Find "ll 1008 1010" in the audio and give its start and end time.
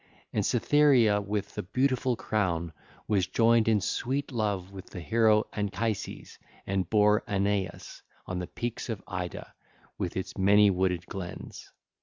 0.33-0.37